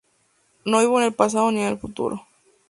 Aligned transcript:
No 0.65 0.79
vivo 0.79 0.99
en 0.99 1.05
el 1.05 1.13
pasado 1.13 1.51
ni 1.51 1.59
en 1.61 1.67
el 1.73 1.77
futuro. 1.77 2.25